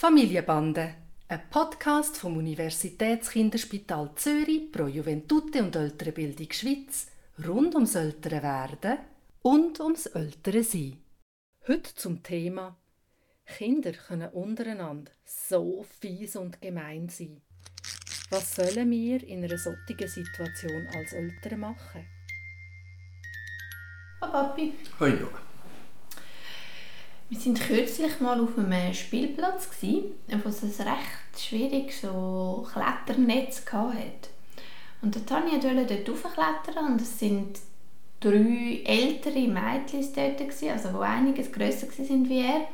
[0.00, 0.94] Familienbande,
[1.26, 7.08] ein Podcast vom Universitätskinderspital Zürich pro Juventute und Ältere Bildung Schweiz
[7.44, 8.98] rund ums ältere Werden
[9.42, 11.02] und ums ältere Sein.
[11.66, 12.76] Heute zum Thema
[13.44, 17.42] Kinder können untereinander so fies und gemein sein.
[18.30, 22.06] Was sollen wir in einer solchen Situation als Eltern machen?
[24.20, 24.74] Hallo Papi.
[25.00, 25.47] Noah.
[27.30, 34.30] Wir waren kürzlich mal auf einem Spielplatz, wo es ein recht schwierig so Kletternetz hatte.
[35.02, 37.58] Und der Tanja wollte dort raufklettern und es sind
[38.20, 40.40] drei ältere Mädchen dort,
[40.72, 42.68] also die einiges grösser waren wie er.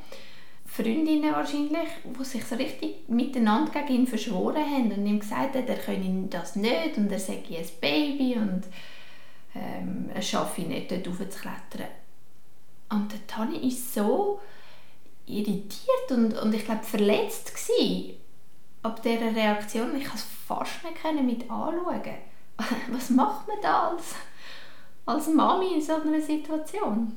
[0.66, 5.66] Freundinnen wahrscheinlich, die sich so richtig miteinander gegen ihn verschworen haben und ihm gesagt haben,
[5.66, 8.62] er könne das nicht und er sei ein Baby und
[9.54, 11.88] ähm, er schaffe nicht, dort raufzuklettern.
[12.90, 14.40] Und der Tani war so
[15.26, 18.14] irritiert und, und ich glaube verletzt gewesen,
[18.82, 19.96] ab dieser Reaktion.
[19.96, 22.02] Ich konnte es fast nicht mit anschauen.
[22.92, 24.14] Was macht man da als,
[25.06, 27.16] als Mami in so einer Situation?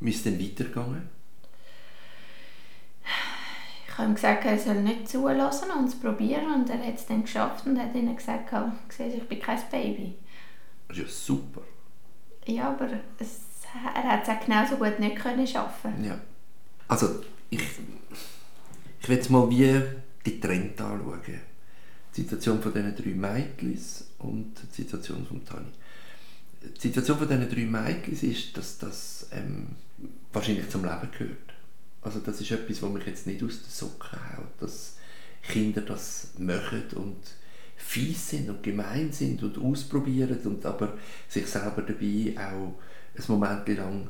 [0.00, 1.08] Wie ist es denn weitergegangen?
[3.86, 7.06] Ich habe ihm gesagt, er soll nicht zulassen und es probieren und er hat es
[7.06, 8.52] dann geschafft und hat ihnen gesagt,
[8.98, 10.16] ich bin kein Baby.
[10.88, 11.62] Das ist ja super.
[12.46, 12.88] Ja, aber
[13.18, 16.04] es er hat es auch genauso gut nicht können schaffen.
[16.04, 16.18] Ja.
[16.88, 17.62] Also ich,
[19.00, 19.82] ich will jetzt mal wie
[20.22, 21.40] getrennt anschauen.
[22.16, 23.78] Die Situation von diesen drei Mädchen
[24.18, 25.66] und die Situation von Tani.
[26.62, 29.68] Die Situation von diesen drei Mädchen ist, dass das ähm,
[30.32, 31.54] wahrscheinlich zum Leben gehört.
[32.02, 34.96] Also das ist etwas, was mich jetzt nicht aus den Socken haut, dass
[35.42, 37.16] Kinder das machen und
[37.76, 40.96] fies sind und gemein sind und ausprobieren und aber
[41.28, 42.74] sich selber dabei auch
[43.16, 44.08] ein Moment lang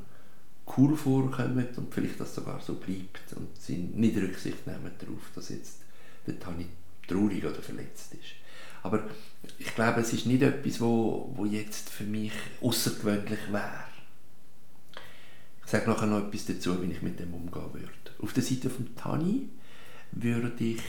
[0.77, 5.50] cool vorkommen und vielleicht das sogar so bleibt und sie nicht Rücksicht nehmen darauf, dass
[5.50, 5.80] jetzt
[6.27, 6.66] der Tani
[7.06, 8.34] traurig oder verletzt ist.
[8.82, 9.05] Aber
[9.58, 13.84] ich glaube, es ist nicht etwas, wo, wo jetzt für mich außergewöhnlich wäre.
[15.65, 17.88] Ich sage nachher noch etwas dazu, wie ich mit dem umgehen würde.
[18.21, 19.48] Auf der Seite von Tani
[20.12, 20.82] würde ich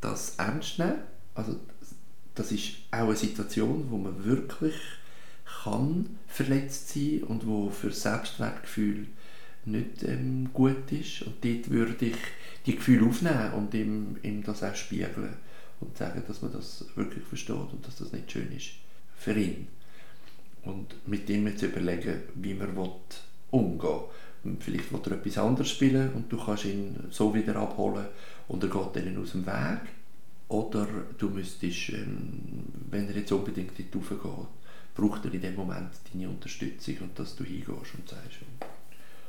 [0.00, 0.98] das ernst nehmen.
[1.34, 1.58] Also
[2.34, 4.74] das ist auch eine Situation, wo man wirklich
[5.62, 9.06] kann verletzt sein und wo für Selbstwertgefühl
[9.64, 11.22] nicht ähm, gut ist.
[11.22, 12.16] Und dort würde ich
[12.66, 15.36] die Gefühle aufnehmen und ihm, ihm das auch spiegeln
[15.80, 18.70] und sagen, dass man das wirklich versteht und dass das nicht schön ist
[19.16, 19.68] für ihn.
[20.64, 22.76] Und mit ihm jetzt überlegen, wie man
[23.50, 24.00] umgehen
[24.42, 24.56] will.
[24.60, 28.06] Vielleicht will er etwas anderes spielen und du kannst ihn so wieder abholen
[28.48, 29.80] und er geht dann aus dem Weg.
[30.48, 30.86] Oder
[31.18, 34.48] du müsstest, ähm, wenn er jetzt unbedingt dort raufgeht,
[34.98, 38.40] braucht er in dem Moment deine Unterstützung und dass du hingehst und sagst,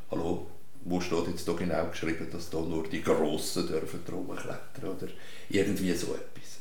[0.09, 0.47] hallo,
[0.83, 5.07] wo steht jetzt da genau geschrieben, dass da nur die Grossen dürfen rumklettern oder
[5.49, 6.57] irgendwie so etwas.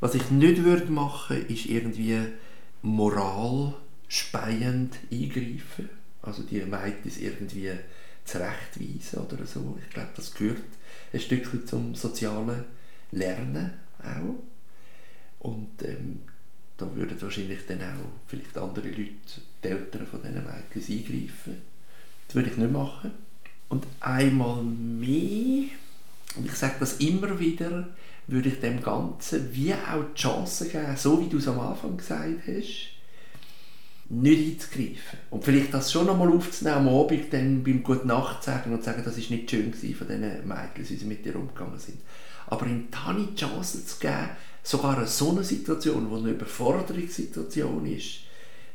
[0.00, 2.18] Was ich nicht würde machen, ist irgendwie
[2.80, 5.90] moralspeiend eingreifen,
[6.22, 7.72] also die Mädchen irgendwie
[8.24, 9.76] zurechtweisen oder so.
[9.84, 10.62] Ich glaube, das gehört
[11.12, 12.64] ein Stückchen zum sozialen
[13.10, 14.36] Lernen auch.
[15.40, 16.22] Und ähm,
[16.78, 21.62] da würden wahrscheinlich dann auch vielleicht andere Leute, die Eltern von diesen Mädchen, eingreifen.
[22.26, 23.10] Das würde ich nicht machen.
[23.68, 25.64] Und einmal mehr,
[26.36, 27.88] und ich sage das immer wieder,
[28.28, 31.96] würde ich dem Ganzen wie auch die Chance geben, so wie du es am Anfang
[31.96, 32.98] gesagt hast,
[34.10, 35.18] nicht einzugreifen.
[35.30, 39.02] Und vielleicht das schon einmal aufzunehmen, am Abend dann beim Gute Nacht sagen und sagen,
[39.04, 41.98] das war nicht schön von diesen Mädchen, wie sie mit dir umgegangen sind.
[42.46, 44.30] Aber ihm Tani die Chance zu geben,
[44.68, 48.20] sogar in so einer Situation, die eine Überforderungssituation ist,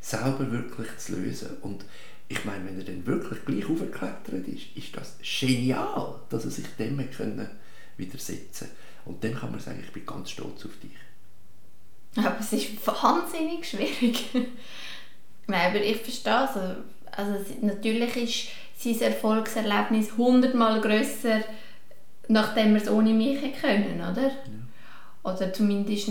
[0.01, 1.49] selber wirklich zu lösen.
[1.61, 1.85] Und
[2.27, 6.65] ich meine, wenn er dann wirklich gleich aufgeklettert ist, ist das genial, dass er sich
[6.79, 7.47] dem können
[7.97, 8.69] widersetzen
[9.05, 12.25] Und dann kann man sagen, ich bin ganz stolz auf dich.
[12.25, 14.29] Aber es ist wahnsinnig schwierig.
[15.47, 16.57] Nein, aber ich verstehe es.
[16.57, 16.75] Also,
[17.11, 18.47] also natürlich ist
[18.83, 21.43] sein Erfolgserlebnis hundertmal grösser,
[22.29, 24.29] nachdem wir es ohne mich können, oder?
[24.29, 24.63] Ja.
[25.23, 26.09] Oder zumindest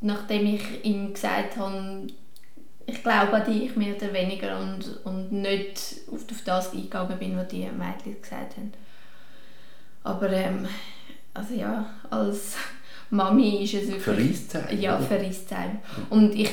[0.00, 2.06] nachdem ich ihm gesagt habe,
[2.86, 7.36] ich glaube an dich mehr oder weniger und, und nicht auf, auf das eingegangen bin,
[7.36, 8.72] was die Mädchen gesagt haben.
[10.04, 10.68] Aber ähm,
[11.34, 12.56] also ja, als
[13.10, 14.02] Mami ist es wirklich...
[14.02, 14.80] Verreistzeit.
[14.80, 15.70] Ja, Verreistzeit.
[16.10, 16.50] Und ich,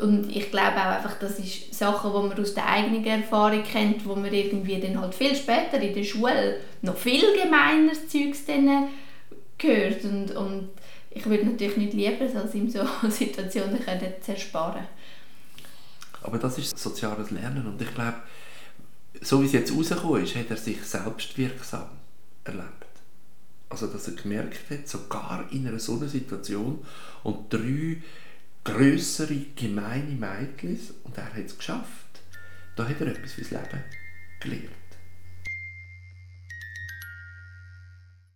[0.00, 4.06] und ich glaube auch einfach, das ist Sachen, die man aus der eigenen Erfahrung kennt,
[4.06, 8.88] wo man irgendwie dann halt viel später in der Schule noch viel gemeineres Zeugs dann
[9.58, 10.68] gehört und, und
[11.14, 13.80] ich würde natürlich nicht lieber, als ihm so Situationen
[14.20, 14.86] zu ersparen.
[16.22, 18.16] Aber das ist soziales Lernen und ich glaube,
[19.20, 21.88] so wie es jetzt rausgekommen ist, hat er sich selbstwirksam
[22.44, 22.86] erlebt.
[23.68, 26.84] Also, dass er gemerkt hat, sogar in einer solchen Situation
[27.22, 28.02] und drei
[28.64, 32.20] größere, gemeine Mädchen und er hat es geschafft.
[32.76, 33.84] Da hat er etwas fürs Leben
[34.40, 34.83] gelernt.